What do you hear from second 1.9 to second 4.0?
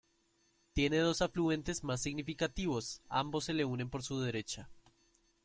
significativos, ambos se le unen